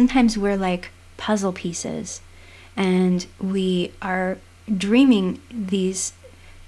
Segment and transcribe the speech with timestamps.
[0.00, 2.22] sometimes we're like puzzle pieces
[2.74, 4.38] and we are
[4.78, 6.14] dreaming these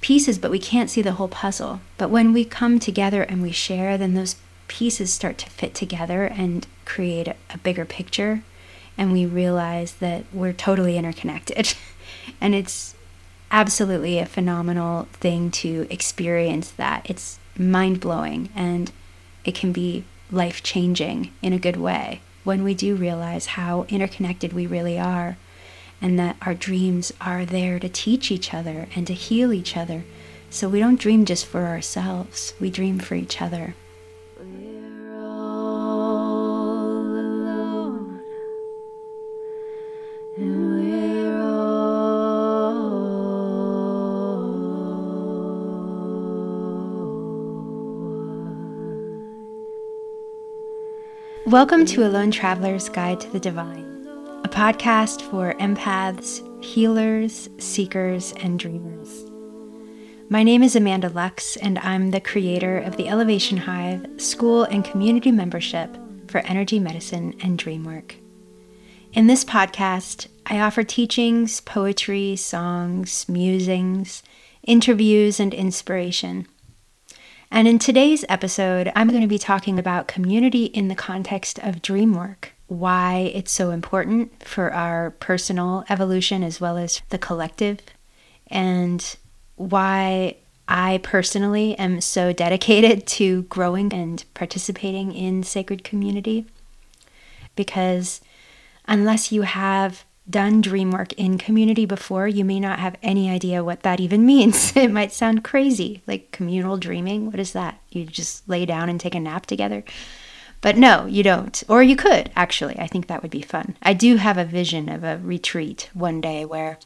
[0.03, 1.81] pieces, but we can't see the whole puzzle.
[1.97, 4.37] But when we come together and we share, then those
[4.69, 8.43] pieces start to fit together and create a, a bigger picture.
[8.99, 11.73] And we realize that we're totally interconnected.
[12.39, 12.95] and it's
[13.51, 17.09] absolutely a phenomenal thing to experience that.
[17.09, 18.93] It's mind blowing and
[19.47, 24.53] it can be life changing in a good way when we do realize how interconnected
[24.53, 25.37] we really are
[26.01, 30.05] and that our dreams are there to teach each other and to heal each other.
[30.51, 33.75] So we don't dream just for ourselves, we dream for each other.
[51.53, 54.09] Welcome to A Lone Traveler's Guide to the Divine
[54.43, 59.27] a podcast for empaths, healers, seekers, and dreamers.
[60.31, 64.83] My name is Amanda Lux, and I'm the creator of the Elevation Hive school and
[64.83, 65.95] community membership
[66.29, 68.15] for energy medicine and Dreamwork.
[69.13, 74.23] In this podcast, I offer teachings, poetry, songs, musings,
[74.63, 76.49] interviews, and inspiration.
[77.55, 81.83] And in today's episode, I'm going to be talking about community in the context of
[81.83, 87.81] dream work why it's so important for our personal evolution as well as the collective,
[88.47, 89.17] and
[89.57, 90.37] why
[90.67, 96.47] I personally am so dedicated to growing and participating in sacred community.
[97.55, 98.23] Because
[98.89, 103.65] unless you have done dream work in community before, you may not have any idea
[103.65, 104.77] what that even means.
[104.77, 107.27] it might sound crazy, like communal dreaming.
[107.27, 107.81] What is that?
[107.91, 109.85] You just lay down and take a nap together?
[110.61, 111.63] But no, you don't.
[111.69, 112.79] Or you could, actually.
[112.79, 113.77] I think that would be fun.
[113.83, 116.79] I do have a vision of a retreat one day where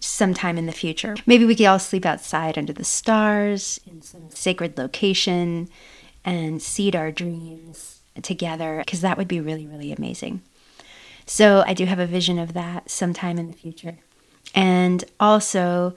[0.00, 4.30] sometime in the future, maybe we could all sleep outside under the stars in some
[4.30, 5.68] sacred location
[6.24, 10.42] and seed our dreams together, because that would be really, really amazing.
[11.28, 13.98] So I do have a vision of that sometime in the future.
[14.54, 15.94] And also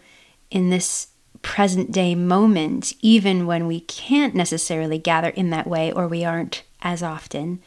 [0.52, 1.08] in this
[1.42, 6.64] present day moment, even when we can't necessarily gather in that way or we aren't
[6.81, 7.62] as often,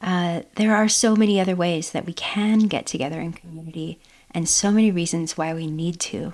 [0.00, 3.98] uh, there are so many other ways that we can get together in community
[4.30, 6.32] and so many reasons why we need to.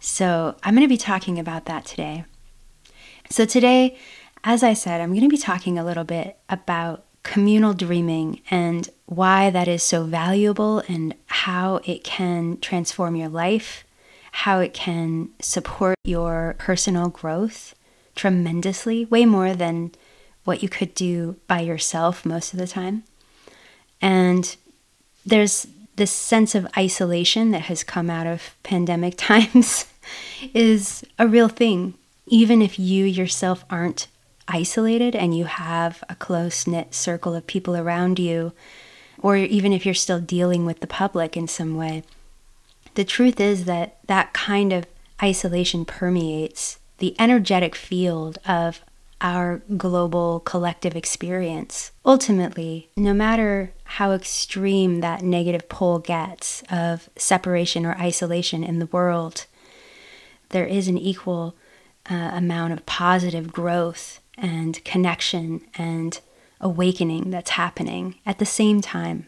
[0.00, 2.24] So, I'm going to be talking about that today.
[3.30, 3.96] So, today,
[4.42, 8.88] as I said, I'm going to be talking a little bit about communal dreaming and
[9.04, 13.84] why that is so valuable and how it can transform your life,
[14.32, 17.74] how it can support your personal growth
[18.14, 19.92] tremendously, way more than
[20.44, 23.04] what you could do by yourself most of the time.
[24.00, 24.56] And
[25.26, 25.66] there's
[25.96, 29.84] this sense of isolation that has come out of pandemic times
[30.54, 31.92] is a real thing.
[32.26, 34.08] Even if you yourself aren't
[34.48, 38.52] isolated and you have a close knit circle of people around you,
[39.18, 42.02] or even if you're still dealing with the public in some way,
[42.94, 44.86] the truth is that that kind of
[45.22, 48.80] isolation permeates the energetic field of
[49.20, 51.90] our global collective experience.
[52.04, 58.86] Ultimately, no matter how extreme that negative pole gets of separation or isolation in the
[58.86, 59.46] world,
[60.50, 61.54] there is an equal
[62.10, 66.20] uh, amount of positive growth and connection and
[66.60, 69.26] awakening that's happening at the same time.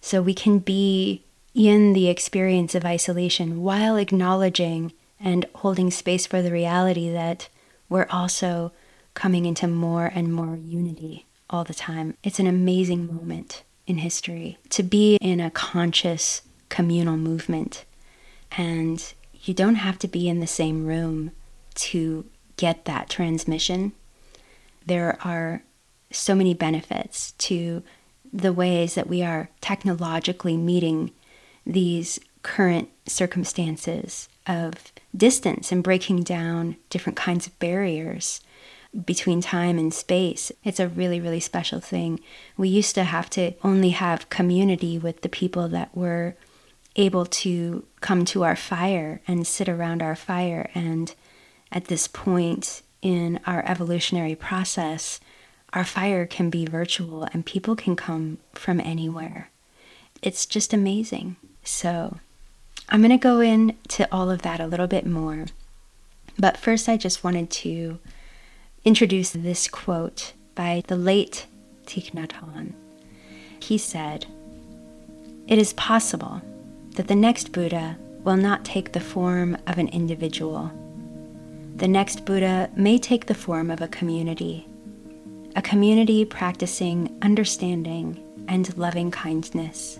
[0.00, 6.42] So we can be in the experience of isolation while acknowledging and holding space for
[6.42, 7.48] the reality that
[7.88, 8.72] we're also
[9.14, 12.16] coming into more and more unity all the time.
[12.22, 17.84] It's an amazing moment in history to be in a conscious communal movement.
[18.56, 21.30] And you don't have to be in the same room
[21.76, 22.24] to
[22.56, 23.92] get that transmission.
[24.86, 25.62] There are
[26.10, 27.82] so many benefits to
[28.32, 31.12] the ways that we are technologically meeting
[31.66, 38.40] these current circumstances of distance and breaking down different kinds of barriers
[39.04, 40.52] between time and space.
[40.62, 42.20] It's a really, really special thing.
[42.56, 46.36] We used to have to only have community with the people that were
[46.96, 50.70] able to come to our fire and sit around our fire.
[50.74, 51.12] And
[51.72, 55.20] at this point in our evolutionary process,
[55.74, 59.50] our fire can be virtual and people can come from anywhere.
[60.22, 61.36] It's just amazing.
[61.62, 62.16] So,
[62.88, 65.46] I'm going to go into all of that a little bit more.
[66.38, 67.98] But first, I just wanted to
[68.84, 71.46] introduce this quote by the late
[71.86, 72.72] Thich Nhat Hanh.
[73.60, 74.26] he said,
[75.46, 76.40] It is possible
[76.92, 80.72] that the next Buddha will not take the form of an individual.
[81.76, 84.68] The next Buddha may take the form of a community,
[85.56, 89.98] a community practicing understanding and loving kindness,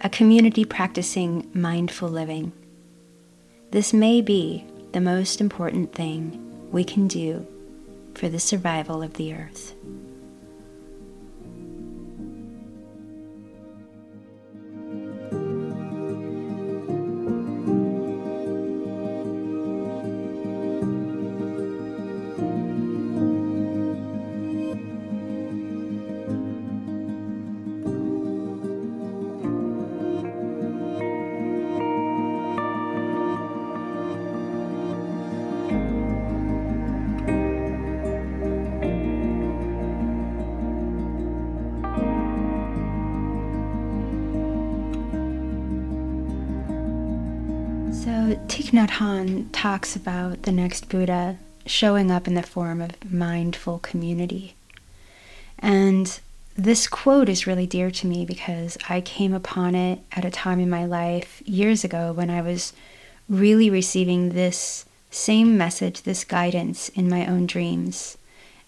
[0.00, 2.50] a community practicing mindful living.
[3.72, 7.46] This may be the most important thing we can do
[8.14, 9.74] for the survival of the earth.
[48.04, 48.10] So
[48.48, 53.78] Thich Nhat Hanh talks about the next Buddha showing up in the form of mindful
[53.78, 54.56] community.
[55.58, 56.20] And
[56.54, 60.60] this quote is really dear to me because I came upon it at a time
[60.60, 62.74] in my life years ago when I was
[63.26, 68.18] really receiving this same message, this guidance in my own dreams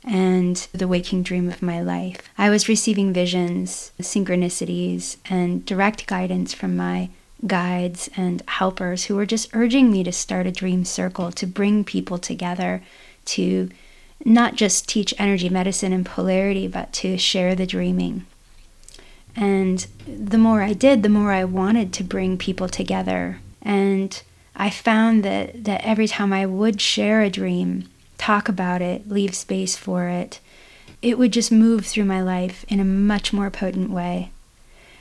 [0.03, 2.23] and the waking dream of my life.
[2.39, 7.11] I was receiving visions, synchronicities, and direct guidance from my
[7.45, 11.85] guides and helpers who were just urging me to start a dream circle to bring
[11.85, 12.83] people together
[13.25, 13.69] to
[14.25, 18.25] not just teach energy medicine and polarity, but to share the dreaming.
[19.35, 23.41] And the more I did, the more I wanted to bring people together.
[23.61, 24.21] And
[24.55, 29.35] I found that, that every time I would share a dream, talk about it, leave
[29.35, 30.41] space for it,
[31.03, 34.31] it would just move through my life in a much more potent way.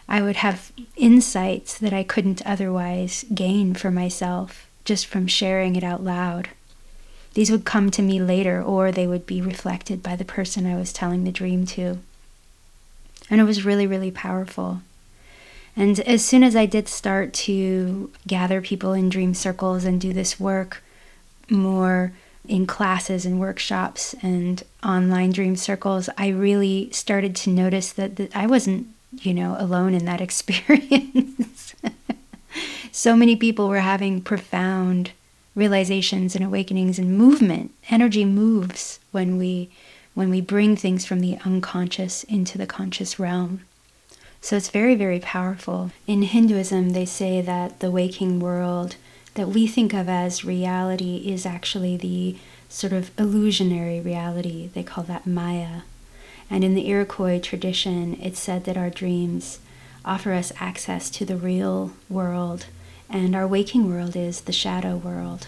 [0.08, 5.84] I would have insights that I couldn't otherwise gain for myself just from sharing it
[5.84, 6.50] out loud.
[7.34, 10.78] These would come to me later, or they would be reflected by the person I
[10.78, 12.00] was telling the dream to.
[13.30, 14.82] And it was really, really powerful.
[15.76, 20.14] And as soon as I did start to gather people in dream circles and do
[20.14, 20.82] this work
[21.50, 22.14] more
[22.48, 28.34] in classes and workshops and online dream circles, I really started to notice that, that
[28.36, 31.76] I wasn't you know, alone in that experience.
[32.92, 35.12] so many people were having profound
[35.56, 37.72] realizations and awakenings and movement.
[37.90, 39.70] Energy moves when we
[40.14, 43.60] when we bring things from the unconscious into the conscious realm.
[44.40, 45.92] So it's very, very powerful.
[46.08, 48.96] In Hinduism, they say that the waking world
[49.34, 52.38] that we think of as reality is actually the
[52.70, 54.70] sort of illusionary reality.
[54.74, 55.82] They call that Maya.
[56.50, 59.60] And in the Iroquois tradition, it's said that our dreams
[60.04, 62.68] offer us access to the real world,
[63.10, 65.48] and our waking world is the shadow world.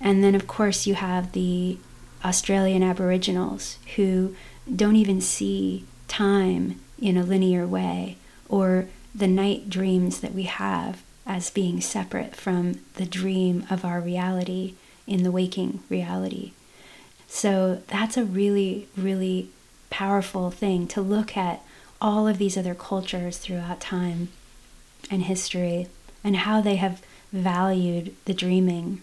[0.00, 1.78] And then, of course, you have the
[2.24, 4.34] Australian Aboriginals who
[4.74, 8.16] don't even see time in a linear way,
[8.48, 14.00] or the night dreams that we have as being separate from the dream of our
[14.00, 14.74] reality
[15.06, 16.52] in the waking reality.
[17.34, 19.48] So that's a really, really
[19.88, 21.64] powerful thing to look at
[21.98, 24.28] all of these other cultures throughout time
[25.10, 25.88] and history
[26.22, 27.00] and how they have
[27.32, 29.00] valued the dreaming.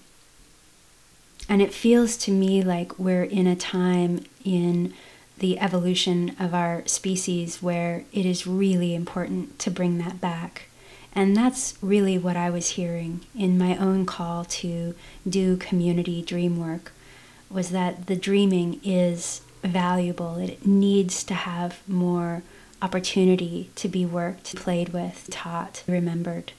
[1.49, 4.93] And it feels to me like we're in a time in
[5.39, 10.69] the evolution of our species where it is really important to bring that back.
[11.15, 14.93] And that's really what I was hearing in my own call to
[15.27, 16.91] do community dream work
[17.49, 20.37] was that the dreaming is valuable.
[20.37, 22.43] It needs to have more
[22.81, 26.53] opportunity to be worked, played with, taught, remembered.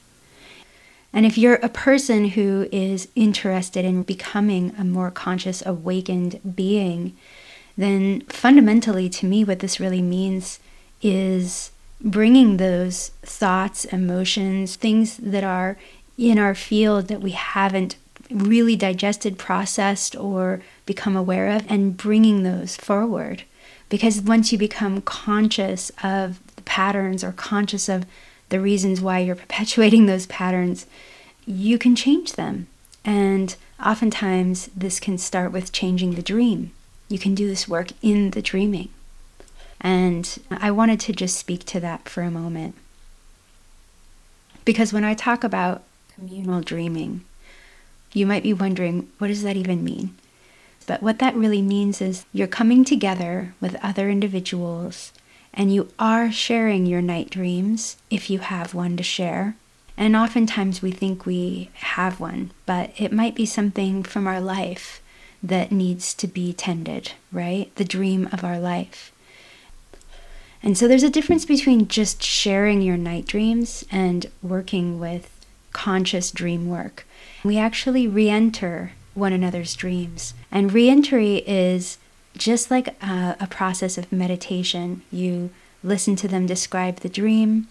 [1.12, 7.16] And if you're a person who is interested in becoming a more conscious, awakened being,
[7.76, 10.60] then fundamentally to me, what this really means
[11.02, 11.70] is
[12.00, 15.76] bringing those thoughts, emotions, things that are
[16.16, 17.96] in our field that we haven't
[18.30, 23.44] really digested, processed, or become aware of, and bringing those forward.
[23.88, 28.06] Because once you become conscious of the patterns or conscious of
[28.48, 30.86] the reasons why you're perpetuating those patterns,
[31.46, 32.66] you can change them.
[33.04, 36.72] And oftentimes, this can start with changing the dream.
[37.08, 38.90] You can do this work in the dreaming.
[39.80, 42.74] And I wanted to just speak to that for a moment.
[44.64, 45.82] Because when I talk about
[46.14, 47.24] communal dreaming,
[48.12, 50.16] you might be wondering, what does that even mean?
[50.86, 55.12] But what that really means is you're coming together with other individuals
[55.52, 59.56] and you are sharing your night dreams if you have one to share.
[59.96, 65.02] And oftentimes we think we have one, but it might be something from our life
[65.42, 67.74] that needs to be tended, right?
[67.76, 69.12] The dream of our life.
[70.62, 75.30] And so there's a difference between just sharing your night dreams and working with
[75.72, 77.06] conscious dream work.
[77.42, 80.34] We actually re enter one another's dreams.
[80.50, 81.98] And re entry is
[82.36, 85.02] just like a, a, process of meditation.
[85.10, 85.50] You
[85.82, 87.66] listen to them describe the dream,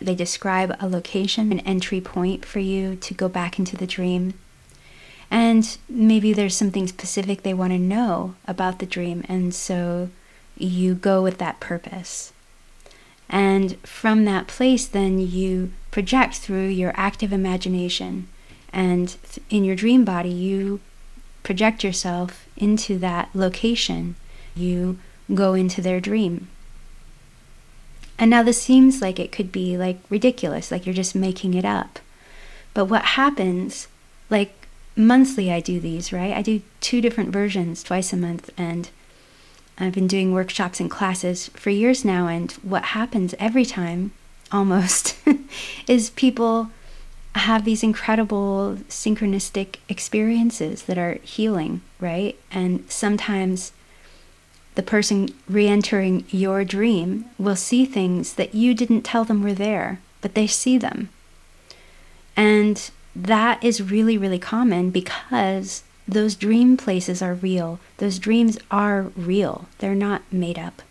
[0.00, 4.34] they describe a location, an entry point for you to go back into the dream.
[5.30, 9.24] And maybe there's something specific they want to know about the dream.
[9.28, 10.10] And so
[10.56, 12.32] you go with that purpose.
[13.28, 18.26] And from that place, then you project through your active imagination.
[18.72, 19.16] And
[19.48, 20.80] in your dream body, you
[21.44, 24.16] project yourself into that location.
[24.56, 24.98] You
[25.32, 26.48] go into their dream.
[28.18, 31.64] And now this seems like it could be like ridiculous, like you're just making it
[31.64, 32.00] up.
[32.74, 33.88] But what happens,
[34.30, 36.34] like monthly, I do these, right?
[36.34, 38.50] I do two different versions twice a month.
[38.56, 38.88] And
[39.78, 44.12] I've been doing workshops and classes for years now, and what happens every time,
[44.52, 45.16] almost,
[45.88, 46.70] is people
[47.34, 52.38] have these incredible synchronistic experiences that are healing, right?
[52.50, 53.72] And sometimes
[54.74, 59.54] the person re entering your dream will see things that you didn't tell them were
[59.54, 61.08] there, but they see them.
[62.36, 67.78] And that is really, really common because those dream places are real.
[67.98, 70.82] Those dreams are real, they're not made up.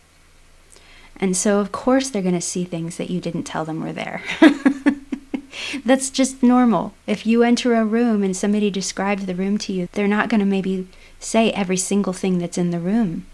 [1.22, 3.94] And so, of course, they're going to see things that you didn't tell them were
[3.94, 4.24] there.
[5.86, 6.94] That's just normal.
[7.06, 10.40] If you enter a room and somebody describes the room to you, they're not going
[10.40, 10.88] to maybe
[11.20, 13.26] say every single thing that's in the room.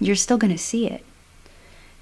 [0.00, 1.04] You're still going to see it.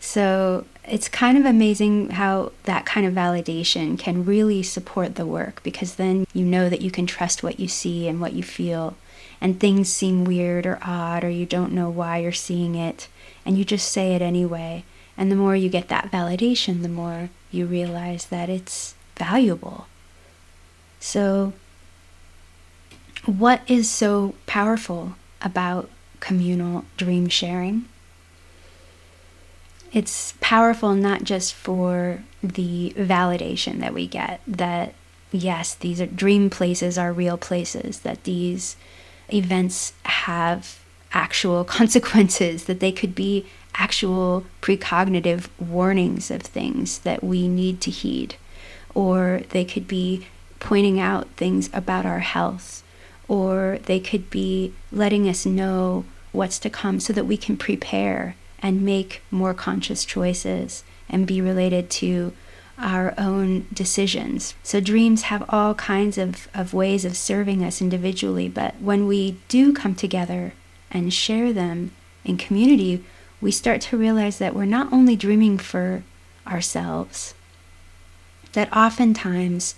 [0.00, 5.62] So it's kind of amazing how that kind of validation can really support the work
[5.62, 8.96] because then you know that you can trust what you see and what you feel.
[9.40, 13.08] And things seem weird or odd, or you don't know why you're seeing it,
[13.44, 14.84] and you just say it anyway.
[15.16, 19.86] And the more you get that validation, the more you realize that it's valuable.
[21.00, 21.52] So,
[23.26, 25.90] what is so powerful about
[26.20, 27.86] communal dream sharing?
[29.92, 34.94] it's powerful not just for the validation that we get that
[35.30, 38.76] yes these are dream places are real places that these
[39.32, 40.80] events have
[41.12, 47.90] actual consequences that they could be actual precognitive warnings of things that we need to
[47.90, 48.36] heed
[48.94, 50.26] or they could be
[50.60, 52.82] pointing out things about our health
[53.28, 58.36] or they could be letting us know what's to come so that we can prepare
[58.60, 62.32] and make more conscious choices and be related to
[62.78, 64.54] our own decisions.
[64.62, 69.36] So, dreams have all kinds of, of ways of serving us individually, but when we
[69.48, 70.54] do come together
[70.90, 71.92] and share them
[72.24, 73.04] in community,
[73.42, 76.04] we start to realize that we're not only dreaming for
[76.46, 77.34] ourselves,
[78.52, 79.74] that oftentimes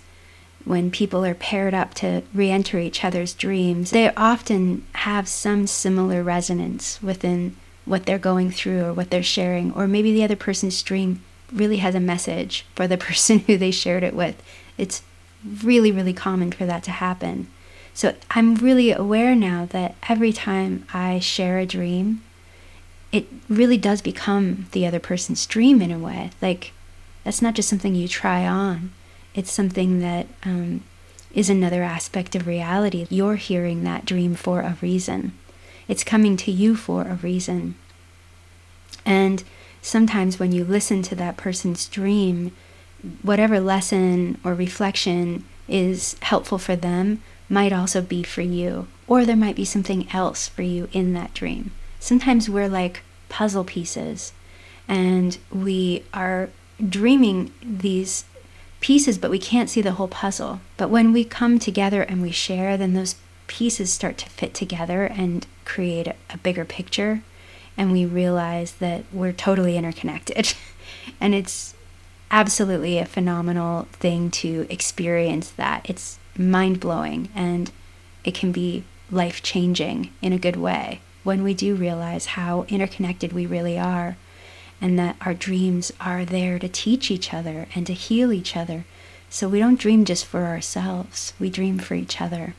[0.63, 5.67] when people are paired up to re enter each other's dreams, they often have some
[5.67, 7.55] similar resonance within
[7.85, 11.77] what they're going through or what they're sharing, or maybe the other person's dream really
[11.77, 14.41] has a message for the person who they shared it with.
[14.77, 15.01] It's
[15.63, 17.47] really, really common for that to happen.
[17.93, 22.21] So I'm really aware now that every time I share a dream,
[23.15, 26.31] it really does become the other person's dream in a way.
[26.41, 26.73] Like,
[27.23, 28.91] that's not just something you try on,
[29.33, 30.83] it's something that um,
[31.33, 33.07] is another aspect of reality.
[33.09, 35.31] You're hearing that dream for a reason.
[35.87, 37.75] It's coming to you for a reason.
[39.05, 39.43] And
[39.81, 42.51] sometimes when you listen to that person's dream,
[43.21, 48.87] whatever lesson or reflection is helpful for them might also be for you.
[49.07, 51.71] Or there might be something else for you in that dream.
[51.99, 53.01] Sometimes we're like
[53.35, 54.31] puzzle pieces.
[54.87, 56.49] And we are
[56.89, 58.23] dreaming these
[58.79, 60.61] pieces, but we can't see the whole puzzle.
[60.77, 63.15] But when we come together and we share, then those
[63.47, 67.23] pieces start to fit together and create a, a bigger picture.
[67.75, 70.53] And we realize that we're totally interconnected.
[71.21, 71.75] And it's
[72.31, 75.87] absolutely a phenomenal thing to experience that.
[75.87, 77.71] It's mind-blowing and
[78.23, 83.45] it can be life-changing in a good way when we do realize how interconnected we
[83.45, 84.15] really are
[84.79, 88.85] and that our dreams are there to teach each other and to heal each other
[89.29, 92.53] so we don't dream just for ourselves we dream for each other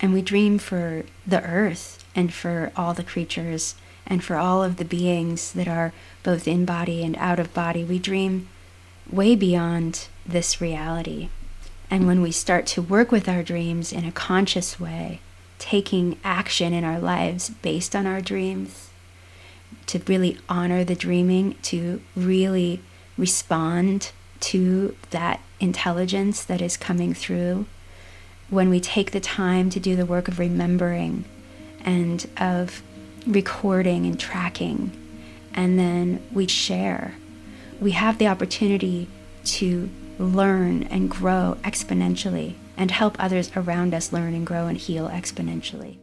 [0.00, 3.74] and we dream for the earth and for all the creatures
[4.06, 7.82] and for all of the beings that are both in body and out of body.
[7.82, 8.48] We dream
[9.10, 11.28] way beyond this reality.
[11.90, 15.20] And when we start to work with our dreams in a conscious way,
[15.58, 18.90] taking action in our lives based on our dreams,
[19.86, 22.82] to really honor the dreaming, to really
[23.16, 27.66] respond to that intelligence that is coming through,
[28.50, 31.24] when we take the time to do the work of remembering
[31.80, 32.82] and of
[33.26, 34.92] recording and tracking,
[35.54, 37.14] and then we share,
[37.80, 39.08] we have the opportunity
[39.44, 45.08] to learn and grow exponentially and help others around us learn and grow and heal
[45.08, 45.98] exponentially.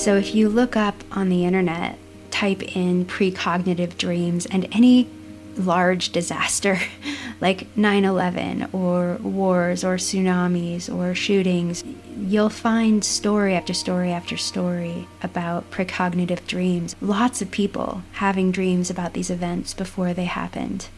[0.00, 1.98] So if you look up on the internet,
[2.40, 5.06] type in precognitive dreams and any
[5.58, 6.80] large disaster
[7.40, 11.84] like 9 11 or wars or tsunamis or shootings,
[12.16, 16.96] you'll find story after story after story about precognitive dreams.
[17.02, 20.88] Lots of people having dreams about these events before they happened.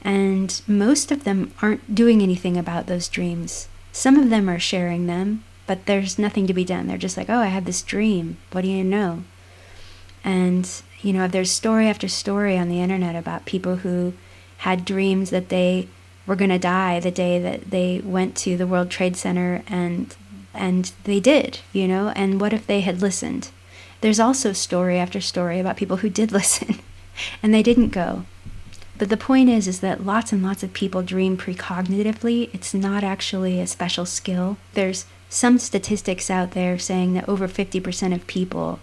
[0.00, 3.68] And most of them aren't doing anything about those dreams.
[3.92, 6.86] Some of them are sharing them, but there's nothing to be done.
[6.86, 8.38] They're just like, oh, I had this dream.
[8.52, 9.24] What do you know?
[10.24, 10.68] And,
[11.02, 14.14] you know, there's story after story on the internet about people who
[14.58, 15.88] had dreams that they
[16.26, 20.16] were going to die the day that they went to the World Trade Center and
[20.56, 23.50] and they did, you know, and what if they had listened?
[24.00, 26.78] There's also story after story about people who did listen
[27.42, 28.24] and they didn't go.
[28.96, 32.54] But the point is is that lots and lots of people dream precognitively.
[32.54, 34.56] It's not actually a special skill.
[34.74, 38.78] There's some statistics out there saying that over 50% of people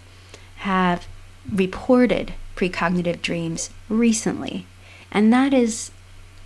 [0.56, 1.06] have
[1.50, 4.66] reported precognitive dreams recently.
[5.10, 5.90] And that is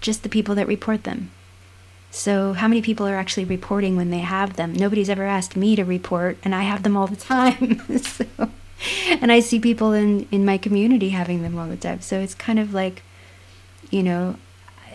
[0.00, 1.30] just the people that report them.
[2.10, 4.72] So, how many people are actually reporting when they have them?
[4.72, 7.80] Nobody's ever asked me to report, and I have them all the time.
[7.98, 8.24] so,
[9.08, 12.00] and I see people in, in my community having them all the time.
[12.00, 13.02] So, it's kind of like,
[13.90, 14.36] you know,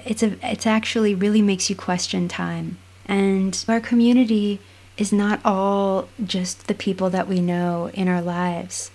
[0.05, 2.77] it's a it's actually really makes you question time.
[3.05, 4.59] And our community
[4.97, 8.91] is not all just the people that we know in our lives.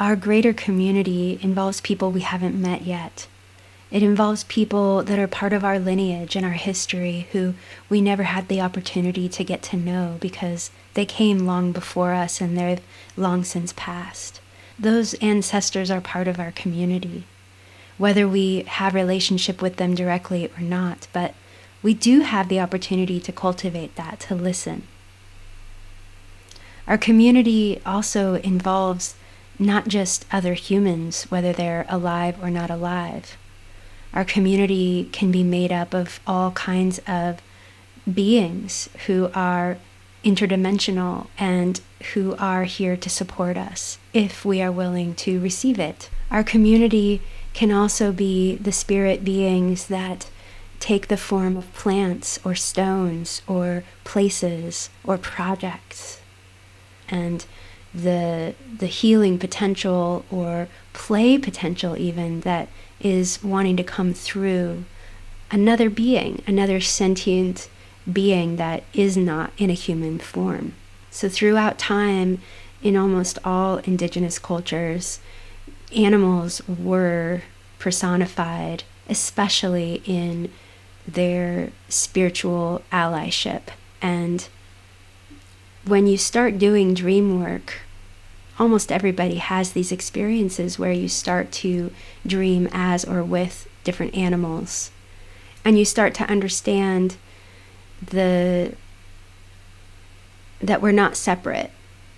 [0.00, 3.26] Our greater community involves people we haven't met yet.
[3.90, 7.52] It involves people that are part of our lineage and our history who
[7.90, 12.40] we never had the opportunity to get to know because they came long before us
[12.40, 12.80] and they've
[13.14, 14.40] long since passed.
[14.78, 17.24] Those ancestors are part of our community,
[17.98, 21.34] whether we have relationship with them directly or not, but
[21.82, 24.84] we do have the opportunity to cultivate that, to listen.
[26.86, 29.14] Our community also involves
[29.60, 33.36] not just other humans, whether they're alive or not alive.
[34.12, 37.40] Our community can be made up of all kinds of
[38.12, 39.76] beings who are
[40.24, 41.80] interdimensional and
[42.14, 46.10] who are here to support us if we are willing to receive it.
[46.30, 50.30] Our community can also be the spirit beings that
[50.78, 56.20] take the form of plants or stones or places or projects
[57.08, 57.44] and
[57.94, 62.68] the the healing potential or play potential even that
[63.00, 64.84] is wanting to come through
[65.50, 67.68] another being, another sentient
[68.10, 70.74] being that is not in a human form.
[71.10, 72.40] So throughout time
[72.82, 75.20] in almost all indigenous cultures,
[75.94, 77.42] animals were
[77.78, 80.50] personified, especially in
[81.06, 83.62] their spiritual allyship
[84.00, 84.48] and
[85.90, 87.78] when you start doing dream work,
[88.60, 91.90] almost everybody has these experiences where you start to
[92.24, 94.92] dream as or with different animals.
[95.64, 97.16] And you start to understand
[98.00, 98.74] the
[100.60, 101.70] that we're not separate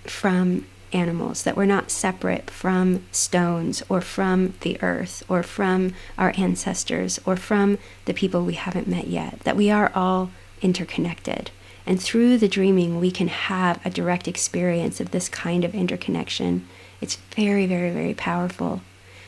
[0.03, 6.33] from animals, that we're not separate from stones or from the earth or from our
[6.37, 10.29] ancestors or from the people we haven't met yet, that we are all
[10.61, 11.49] interconnected.
[11.85, 16.67] And through the dreaming, we can have a direct experience of this kind of interconnection.
[17.01, 18.81] It's very, very, very powerful.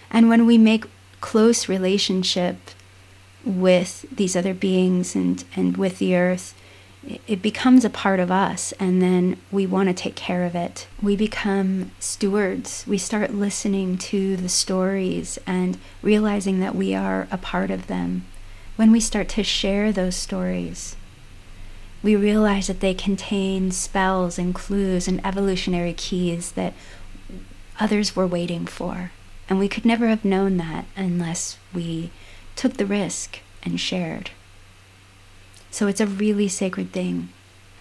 [0.10, 0.86] And when we make
[1.20, 2.58] close relationship
[3.44, 6.56] with these other beings and, and with the earth,
[7.28, 10.88] it becomes a part of us, and then we want to take care of it.
[11.02, 12.84] We become stewards.
[12.88, 18.26] We start listening to the stories and realizing that we are a part of them.
[18.76, 20.96] When we start to share those stories,
[22.06, 26.72] we realize that they contain spells and clues and evolutionary keys that
[27.80, 29.12] others were waiting for.
[29.50, 32.12] And we could never have known that unless we
[32.56, 34.30] took the risk and shared.
[35.72, 37.30] So it's a really sacred thing.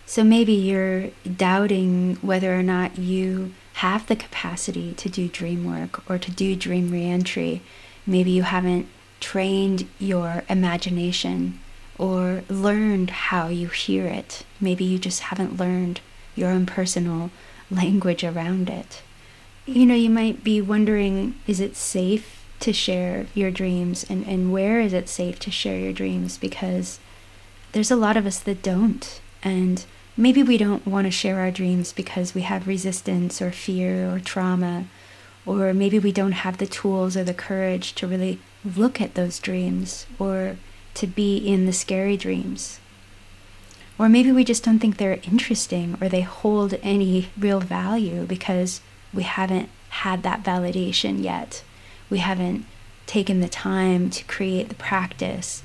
[0.06, 6.08] So maybe you're doubting whether or not you have the capacity to do dream work
[6.10, 7.60] or to do dream reentry.
[8.06, 8.88] Maybe you haven't
[9.20, 11.60] trained your imagination
[11.98, 14.44] or learned how you hear it.
[14.60, 16.00] Maybe you just haven't learned
[16.34, 17.30] your own personal
[17.70, 19.02] language around it.
[19.66, 24.52] You know, you might be wondering is it safe to share your dreams and, and
[24.52, 26.38] where is it safe to share your dreams?
[26.38, 26.98] Because
[27.72, 29.20] there's a lot of us that don't.
[29.42, 29.84] And
[30.16, 34.20] maybe we don't want to share our dreams because we have resistance or fear or
[34.20, 34.86] trauma.
[35.46, 39.38] Or maybe we don't have the tools or the courage to really look at those
[39.38, 40.56] dreams or
[40.94, 42.80] to be in the scary dreams.
[43.98, 48.80] Or maybe we just don't think they're interesting or they hold any real value because
[49.12, 51.62] we haven't had that validation yet.
[52.10, 52.66] We haven't
[53.06, 55.62] taken the time to create the practice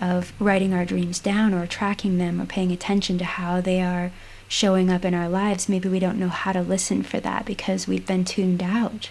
[0.00, 4.12] of writing our dreams down or tracking them or paying attention to how they are
[4.48, 5.68] showing up in our lives.
[5.68, 9.10] Maybe we don't know how to listen for that because we've been tuned out.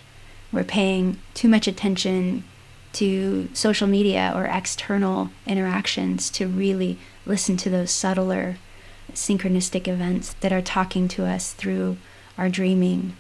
[0.52, 2.44] We're paying too much attention
[2.94, 8.58] to social media or external interactions to really listen to those subtler
[9.14, 11.98] synchronistic events that are talking to us through
[12.38, 13.16] our dreaming.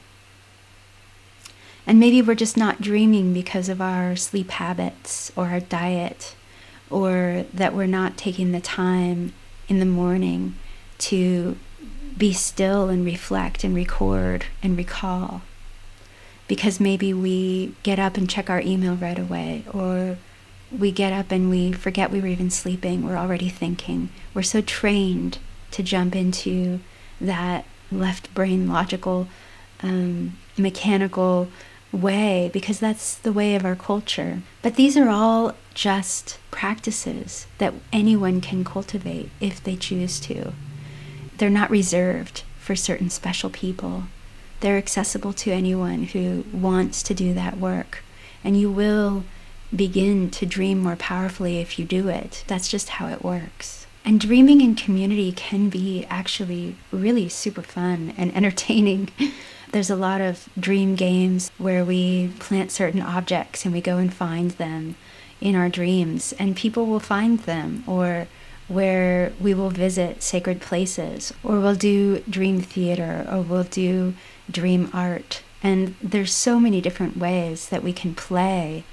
[1.86, 6.36] And maybe we're just not dreaming because of our sleep habits or our diet,
[6.90, 9.34] or that we're not taking the time
[9.68, 10.56] in the morning
[11.00, 11.58] to
[12.18, 15.42] be still and reflect and record and recall
[16.50, 20.18] because maybe we get up and check our email right away, or
[20.78, 24.10] we get up and we forget we were even sleeping, we're already thinking.
[24.34, 25.38] We're so trained
[25.72, 26.80] to jump into
[27.22, 29.28] that left brain logical,
[29.84, 31.50] um, mechanical
[31.92, 34.42] way because that's the way of our culture.
[34.64, 40.54] But these are all just practices that anyone can cultivate if they choose to.
[41.38, 44.06] They're not reserved for certain special people.
[44.60, 48.04] They're accessible to anyone who wants to do that work.
[48.44, 49.24] And you will
[49.76, 52.44] begin to dream more powerfully if you do it.
[52.48, 53.86] That's just how it works.
[54.06, 59.10] And dreaming in community can be actually really super fun and entertaining.
[59.72, 64.12] There's a lot of dream games where we plant certain objects and we go and
[64.12, 64.96] find them
[65.42, 68.28] in our dreams, and people will find them, or
[68.68, 74.14] where we will visit sacred places, or we'll do dream theater, or we'll do
[74.52, 75.42] dream art.
[75.62, 78.84] And there's so many different ways that we can play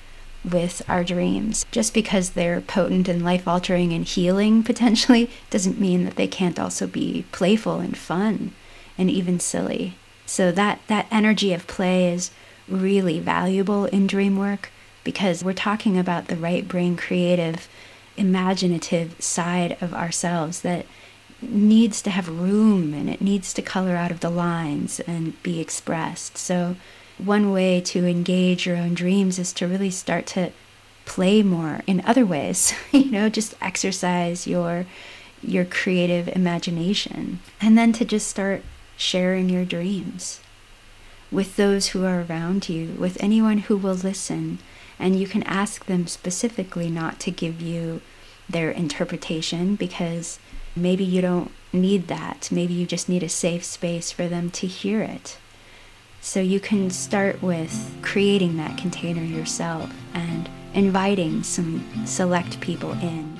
[0.44, 1.66] with our dreams.
[1.70, 6.58] Just because they're potent and life altering and healing potentially doesn't mean that they can't
[6.58, 8.52] also be playful and fun
[8.98, 9.94] and even silly.
[10.24, 12.30] So that that energy of play is
[12.68, 14.70] really valuable in dream work
[15.04, 17.68] because we're talking about the right brain creative
[18.16, 20.86] imaginative side of ourselves that
[21.42, 25.60] needs to have room and it needs to color out of the lines and be
[25.60, 26.38] expressed.
[26.38, 26.76] So,
[27.18, 30.52] one way to engage your own dreams is to really start to
[31.06, 34.86] play more in other ways, you know, just exercise your
[35.42, 38.62] your creative imagination and then to just start
[38.96, 40.40] sharing your dreams
[41.30, 44.58] with those who are around you, with anyone who will listen,
[44.98, 48.00] and you can ask them specifically not to give you
[48.48, 50.38] their interpretation because
[50.76, 52.50] Maybe you don't need that.
[52.52, 55.38] Maybe you just need a safe space for them to hear it.
[56.20, 63.35] So you can start with creating that container yourself and inviting some select people in.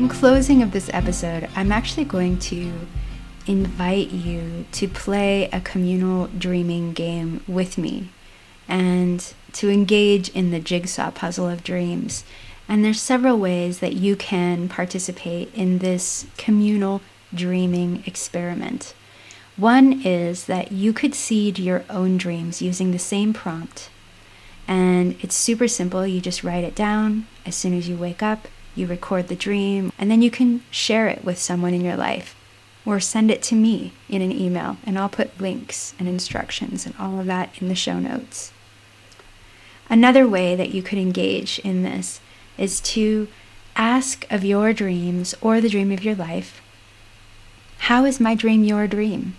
[0.00, 2.72] In closing of this episode, I'm actually going to
[3.46, 8.08] invite you to play a communal dreaming game with me
[8.66, 12.24] and to engage in the jigsaw puzzle of dreams.
[12.66, 17.02] And there's several ways that you can participate in this communal
[17.34, 18.94] dreaming experiment.
[19.58, 23.90] One is that you could seed your own dreams using the same prompt.
[24.66, 26.06] And it's super simple.
[26.06, 28.48] You just write it down as soon as you wake up
[28.80, 32.34] you record the dream, and then you can share it with someone in your life
[32.84, 36.94] or send it to me in an email, and I'll put links and instructions and
[36.98, 38.52] all of that in the show notes.
[39.88, 42.20] Another way that you could engage in this
[42.56, 43.28] is to
[43.76, 46.62] ask of your dreams or the dream of your life,
[47.78, 49.36] how is my dream your dream?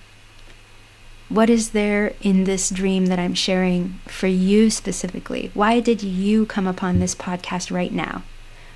[1.30, 5.50] What is there in this dream that I'm sharing for you specifically?
[5.54, 8.24] Why did you come upon this podcast right now?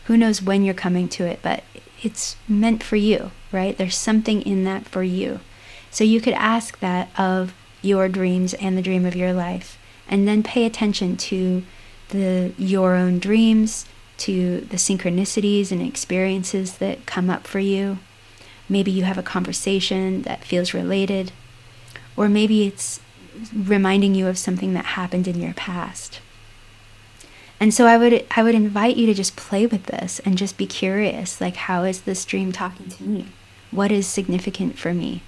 [0.05, 1.63] Who knows when you're coming to it, but
[2.01, 3.77] it's meant for you, right?
[3.77, 5.39] There's something in that for you.
[5.91, 10.27] So you could ask that of your dreams and the dream of your life, and
[10.27, 11.63] then pay attention to
[12.09, 13.85] the your own dreams,
[14.17, 17.97] to the synchronicities and experiences that come up for you.
[18.69, 21.31] Maybe you have a conversation that feels related
[22.17, 22.99] or maybe it's
[23.53, 26.21] reminding you of something that happened in your past.
[27.59, 30.57] And so I would I would invite you to just play with this and just
[30.57, 33.27] be curious like how is this dream talking to me?
[33.71, 35.21] What is significant for me?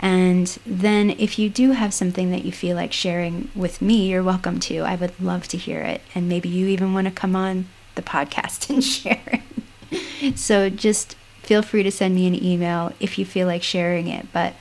[0.00, 4.22] And then if you do have something that you feel like sharing with me, you're
[4.22, 4.78] welcome to.
[4.78, 6.00] I would love to hear it.
[6.14, 9.20] And maybe you even want to come on the podcast and share
[9.90, 10.38] it.
[10.38, 14.28] so just feel free to send me an email if you feel like sharing it.
[14.32, 14.54] But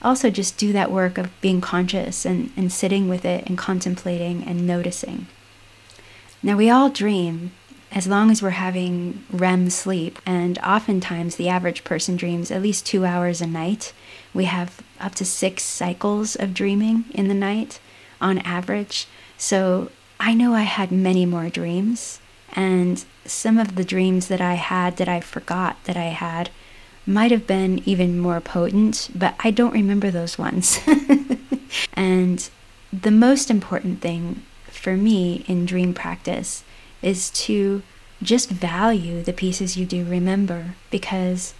[0.00, 4.44] also just do that work of being conscious and, and sitting with it and contemplating
[4.44, 5.26] and noticing.
[6.42, 7.52] Now, we all dream
[7.92, 12.84] as long as we're having REM sleep, and oftentimes the average person dreams at least
[12.84, 13.92] two hours a night.
[14.34, 17.80] We have up to six cycles of dreaming in the night
[18.20, 19.06] on average.
[19.38, 22.20] So I know I had many more dreams,
[22.52, 26.50] and some of the dreams that I had that I forgot that I had
[27.06, 30.80] might have been even more potent, but I don't remember those ones.
[31.94, 32.48] and
[32.92, 34.42] the most important thing
[34.76, 36.64] for me in dream practice
[37.02, 37.82] is to
[38.22, 41.54] just value the pieces you do remember because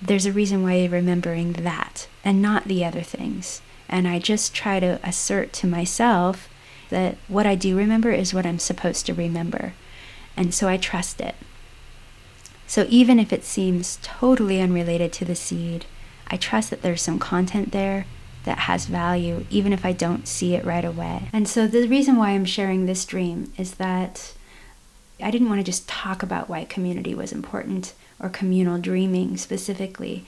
[0.00, 3.62] there's a reason why you're remembering that and not the other things.
[3.88, 6.48] And I just try to assert to myself
[6.90, 9.72] that what I do remember is what I'm supposed to remember.
[10.36, 11.34] And so I trust it.
[12.66, 15.86] So even if it seems totally unrelated to the seed,
[16.26, 18.06] I trust that there's some content there
[18.44, 21.28] that has value, even if I don't see it right away.
[21.32, 24.34] And so the reason why I'm sharing this dream is that
[25.22, 30.26] I didn't want to just talk about why community was important or communal dreaming specifically,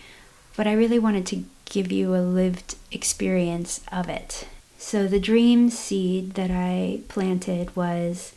[0.57, 4.49] but I really wanted to give you a lived experience of it.
[4.79, 8.33] So the dream seed that I planted was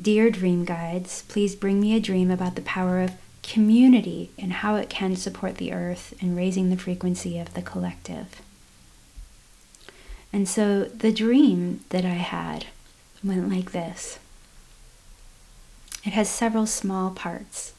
[0.00, 4.76] Dear Dream Guides, please bring me a dream about the power of community and how
[4.76, 8.40] it can support the earth in raising the frequency of the collective.
[10.32, 12.66] And so the dream that I had
[13.22, 14.18] went like this
[16.04, 17.74] it has several small parts.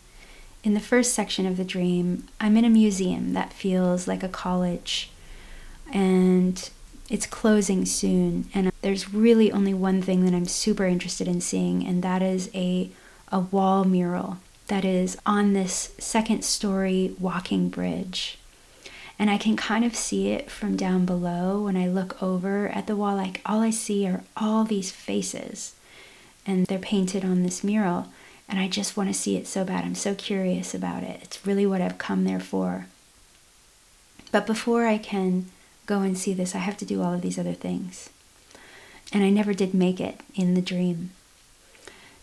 [0.64, 4.30] In the first section of the dream, I'm in a museum that feels like a
[4.30, 5.10] college,
[5.92, 6.70] and
[7.10, 8.48] it's closing soon.
[8.54, 12.52] And there's really only one thing that I'm super interested in seeing, and that is
[12.54, 12.92] a,
[13.32, 14.38] a wall mural
[14.68, 18.38] that is on this second story walking bridge.
[19.22, 22.88] And I can kind of see it from down below when I look over at
[22.88, 23.16] the wall.
[23.16, 25.76] Like all I see are all these faces,
[26.44, 28.08] and they're painted on this mural.
[28.50, 29.86] And I just want to see it so bad.
[29.86, 31.20] I'm so curious about it.
[31.22, 32.88] It's really what I've come there for.
[34.32, 35.46] But before I can
[35.86, 38.10] go and see this, I have to do all of these other things.
[39.14, 41.12] And I never did make it in the dream.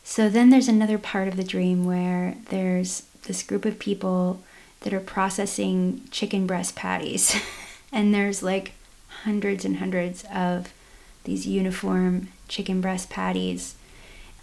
[0.03, 4.41] So then there's another part of the dream where there's this group of people
[4.81, 7.35] that are processing chicken breast patties.
[7.93, 8.73] and there's like
[9.25, 10.73] hundreds and hundreds of
[11.25, 13.75] these uniform chicken breast patties.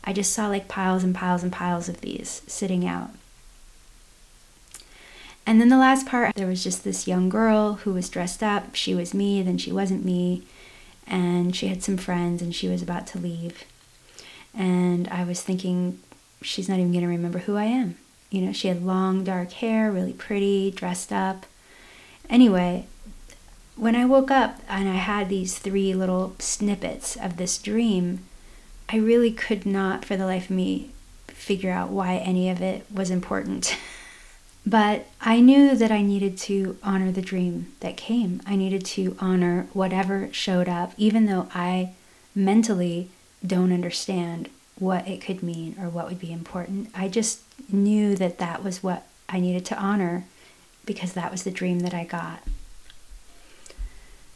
[0.04, 3.10] I just saw like piles and piles and piles of these sitting out.
[5.48, 8.76] And then the last part, there was just this young girl who was dressed up.
[8.76, 10.44] She was me, then she wasn't me.
[11.08, 13.64] And she had some friends and she was about to leave.
[14.56, 16.00] And I was thinking,
[16.42, 17.98] she's not even going to remember who I am.
[18.30, 21.46] You know, she had long dark hair, really pretty, dressed up.
[22.30, 22.86] Anyway,
[23.76, 28.20] when I woke up and I had these three little snippets of this dream,
[28.90, 30.92] I really could not, for the life of me,
[31.28, 33.78] figure out why any of it was important.
[34.66, 38.42] but I knew that I needed to honor the dream that came.
[38.46, 41.92] I needed to honor whatever showed up, even though I
[42.34, 43.10] mentally
[43.46, 46.90] don't understand what it could mean or what would be important.
[46.94, 50.26] I just knew that that was what I needed to honor
[50.86, 52.42] because that was the dream that I got.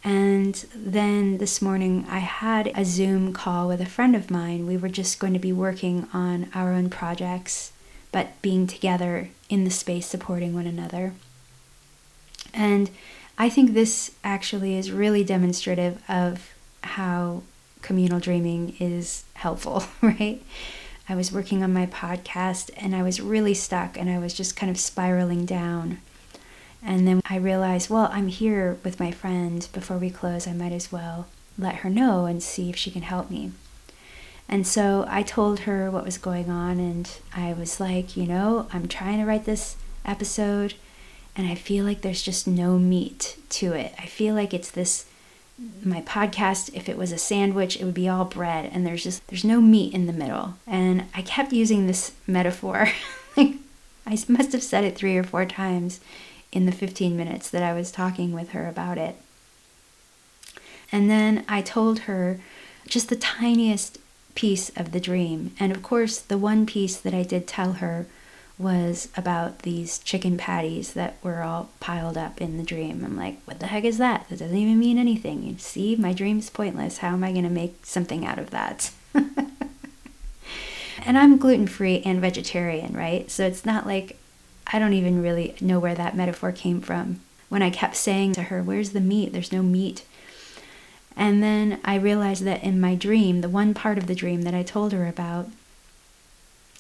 [0.04, 4.66] And then this morning, I had a Zoom call with a friend of mine.
[4.66, 7.74] We were just going to be working on our own projects,
[8.12, 11.14] but being together in the space, supporting one another.
[12.54, 12.90] And
[13.38, 17.44] I think this actually is really demonstrative of how
[17.82, 20.42] communal dreaming is helpful, right?
[21.10, 24.56] I was working on my podcast and I was really stuck and I was just
[24.56, 26.00] kind of spiraling down.
[26.84, 29.68] And then I realized, well, I'm here with my friend.
[29.74, 33.02] Before we close, I might as well let her know and see if she can
[33.02, 33.52] help me.
[34.48, 38.68] And so I told her what was going on, and I was like, you know,
[38.74, 40.74] I'm trying to write this episode,
[41.36, 43.94] and I feel like there's just no meat to it.
[44.00, 45.06] I feel like it's this
[45.84, 49.26] my podcast if it was a sandwich it would be all bread and there's just
[49.28, 50.56] there's no meat in the middle.
[50.66, 52.90] And i kept using this metaphor.
[53.38, 53.56] Like
[54.06, 56.00] i must have said it three or four times
[56.52, 59.16] in the 15 minutes that i was talking with her about it.
[60.92, 62.40] And then i told her
[62.88, 64.00] just the tiniest
[64.36, 65.54] piece of the dream.
[65.60, 68.08] And of course the one piece that i did tell her
[68.60, 73.06] was about these chicken patties that were all piled up in the dream.
[73.06, 74.28] I'm like, what the heck is that?
[74.30, 75.44] That doesn't even mean anything.
[75.44, 76.98] You see, my dream's pointless.
[76.98, 78.92] How am I going to make something out of that?
[79.14, 83.32] and I'm gluten free and vegetarian, right?
[83.32, 84.18] So it's not like
[84.68, 87.22] I don't even really know where that metaphor came from.
[87.48, 89.32] When I kept saying to her, Where's the meat?
[89.32, 90.04] There's no meat.
[91.16, 94.54] And then I realized that in my dream, the one part of the dream that
[94.54, 95.50] I told her about,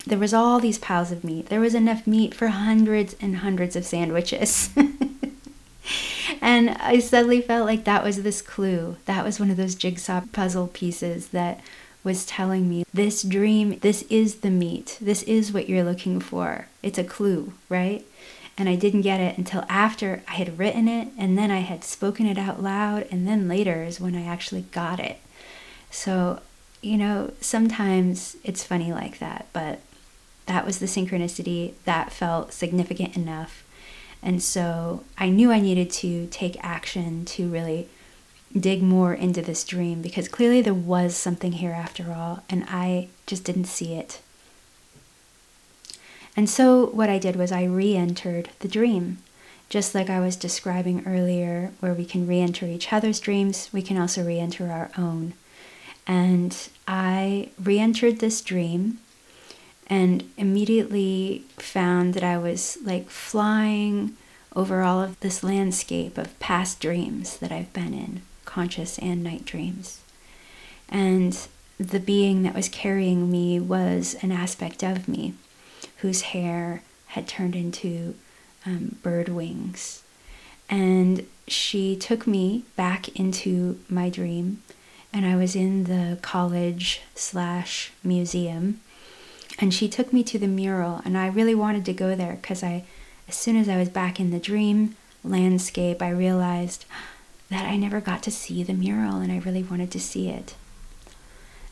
[0.06, 1.48] there was all these piles of meat.
[1.48, 4.70] There was enough meat for hundreds and hundreds of sandwiches.
[6.42, 8.98] and I suddenly felt like that was this clue.
[9.06, 11.60] That was one of those jigsaw puzzle pieces that
[12.04, 14.98] was telling me this dream, this is the meat.
[15.02, 16.68] This is what you're looking for.
[16.82, 18.06] It's a clue, right?
[18.58, 21.84] And I didn't get it until after I had written it and then I had
[21.84, 23.06] spoken it out loud.
[23.12, 25.20] And then later is when I actually got it.
[25.92, 26.42] So,
[26.82, 29.80] you know, sometimes it's funny like that, but
[30.50, 33.64] that was the synchronicity that felt significant enough.
[34.24, 37.88] And so I knew I needed to take action to really
[38.58, 43.10] dig more into this dream because clearly there was something here after all, and I
[43.28, 44.22] just didn't see it.
[46.36, 49.20] And so what I did was I re entered the dream.
[49.70, 53.84] Just like I was describing earlier, where we can re enter each other's dreams, we
[53.84, 55.34] can also re enter our own.
[56.08, 56.58] And
[56.88, 58.98] I re entered this dream
[59.89, 64.15] and immediately found that I was like flying
[64.56, 69.45] over all of this landscape of past dreams that I've been in, conscious and night
[69.45, 70.02] dreams.
[70.89, 71.38] And
[71.80, 75.34] the being that was carrying me was an aspect of me
[75.97, 78.15] whose hair had turned into
[78.65, 80.04] um, bird wings.
[80.69, 84.62] And she took me back into my dream,
[85.12, 88.82] and I was in the college slash museum
[89.60, 92.63] and she took me to the mural and i really wanted to go there because
[92.63, 92.84] i
[93.28, 96.86] as soon as i was back in the dream landscape i realized
[97.50, 100.56] that i never got to see the mural and i really wanted to see it.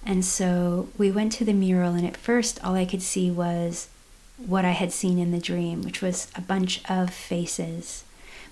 [0.06, 3.89] And so we went to the mural and at first all i could see was
[4.38, 8.04] what i had seen in the dream which was a bunch of faces.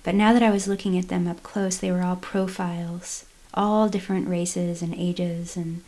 [0.02, 3.88] But now that i was looking at them up close they were all profiles all
[3.88, 5.82] different races and ages and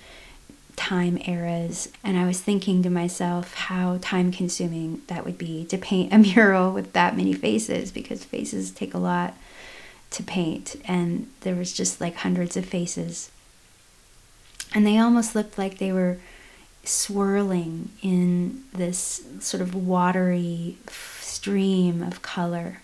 [0.78, 1.88] time eras.
[2.04, 6.18] And I was thinking to myself how time consuming that would be to paint a
[6.34, 9.36] mural with that many faces because faces take a lot
[10.12, 10.76] to paint.
[10.86, 13.32] And there was just like hundreds of faces.
[14.72, 16.18] And they almost looked like they were
[16.84, 22.82] swirling in this sort of watery stream of color.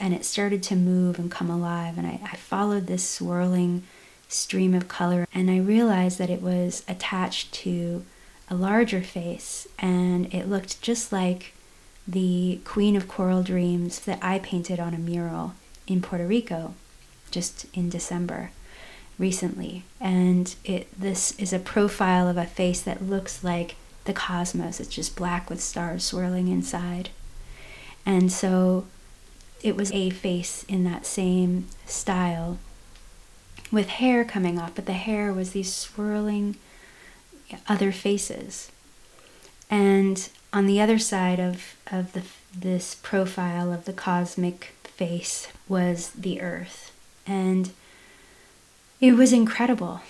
[0.00, 1.98] And it started to move and come alive.
[1.98, 3.84] And I, I followed this swirling
[4.28, 8.04] stream of color, and I realized that it was attached to
[8.48, 11.52] a larger face, and it looked just like
[12.06, 15.54] the Queen of Coral Dreams that I painted on a mural
[15.86, 16.74] in Puerto Rico
[17.30, 18.50] just in December
[19.18, 19.84] recently.
[20.00, 24.78] And it this is a profile of a face that looks like the cosmos.
[24.78, 27.10] It's just black with stars swirling inside.
[28.04, 28.86] And so
[29.62, 32.58] it was a face in that same style
[33.70, 36.56] with hair coming off, but the hair was these swirling
[37.68, 38.70] other faces.
[39.70, 42.22] And on the other side of, of the,
[42.56, 46.92] this profile of the cosmic face was the earth.
[47.26, 47.70] And
[49.00, 50.00] it was incredible.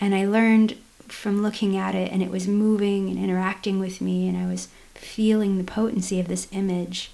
[0.00, 0.76] And I learned
[1.08, 4.68] from looking at it, and it was moving and interacting with me, and I was
[4.94, 7.10] feeling the potency of this image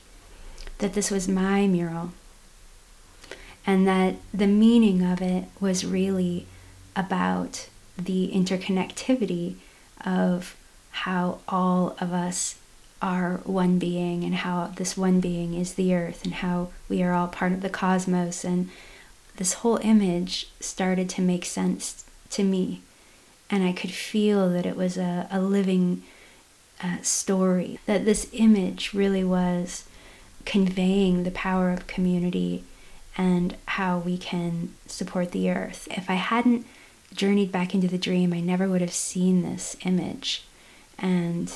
[0.79, 2.13] that this was my mural
[3.67, 6.47] and that the meaning of it was really
[6.95, 9.57] about the interconnectivity
[10.05, 10.57] of
[10.91, 12.57] how all of us
[13.01, 17.13] are one being and how this one being is the earth and how we are
[17.13, 18.45] all part of the cosmos.
[18.45, 18.71] And
[19.37, 22.83] this whole image started to make sense to me.
[23.51, 26.03] And i could feel that it was a, a living
[26.83, 29.85] uh, story, that this image really was
[30.45, 32.65] conveying the power of community
[33.17, 35.89] and how we can support the earth.
[35.91, 36.67] If I hadn't
[37.13, 40.45] journeyed back into the dream, I never would have seen this image.
[40.99, 41.53] And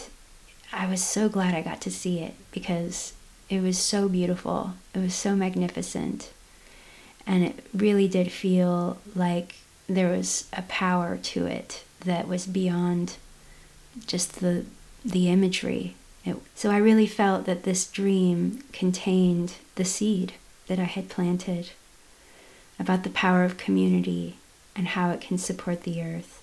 [0.72, 3.14] I was so glad I got to see it because
[3.48, 4.74] it was so beautiful.
[4.94, 6.32] It was so magnificent.
[7.26, 9.56] And it really did feel like
[9.88, 13.16] there was a power to it that was beyond
[14.06, 14.64] just the
[15.04, 15.94] the imagery.
[16.24, 20.34] It, so I really felt that this dream contained the seed
[20.68, 21.70] that I had planted
[22.78, 24.36] about the power of community
[24.76, 26.42] and how it can support the earth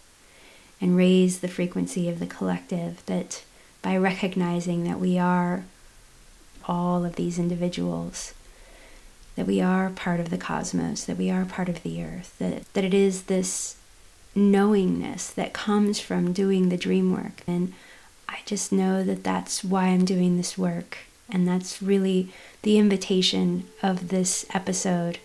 [0.81, 3.43] and raise the frequency of the collective that
[3.81, 5.63] by recognizing that we are
[6.67, 8.33] all of these individuals
[9.35, 12.73] that we are part of the cosmos that we are part of the earth that,
[12.73, 13.77] that it is this
[14.33, 17.41] knowingness that comes from doing the dream work.
[17.47, 17.73] And
[18.27, 20.97] i just know that that's why i'm doing this work
[21.29, 22.29] and that's really
[22.61, 25.19] the invitation of this episode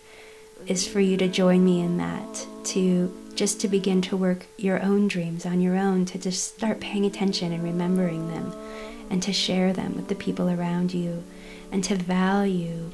[0.67, 4.81] is for you to join me in that to just to begin to work your
[4.81, 8.53] own dreams on your own to just start paying attention and remembering them
[9.09, 11.23] and to share them with the people around you
[11.71, 12.91] and to value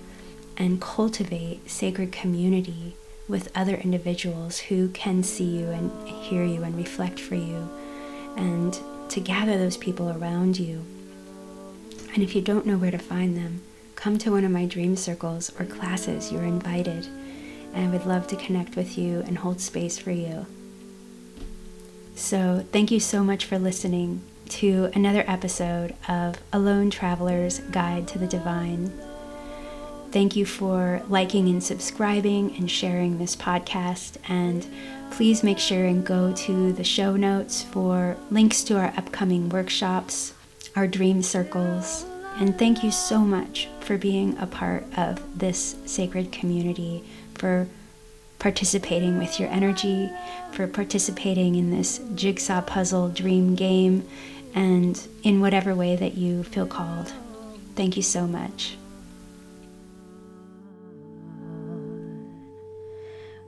[0.55, 2.95] and cultivate sacred community
[3.27, 7.69] with other individuals who can see you and hear you and reflect for you
[8.37, 8.79] and
[9.09, 10.83] to gather those people around you
[12.17, 13.61] and if you don't know where to find them
[13.93, 17.07] come to one of my dream circles or classes you're invited
[17.75, 20.47] and I would love to connect with you and hold space for you.
[22.15, 28.07] So, thank you so much for listening to another episode of A Lone Traveler's Guide
[28.07, 28.91] to the Divine.
[30.11, 34.17] Thank you for liking and subscribing and sharing this podcast.
[34.27, 34.65] And
[35.11, 40.33] please make sure and go to the show notes for links to our upcoming workshops,
[40.77, 42.05] our dream circles.
[42.35, 47.03] And thank you so much for being a part of this sacred community
[47.33, 47.67] for
[48.37, 50.07] participating with your energy,
[50.51, 54.07] for participating in this jigsaw puzzle dream game,
[54.53, 57.11] and in whatever way that you feel called.
[57.75, 58.77] Thank you so much.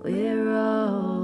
[0.04, 1.19] We're all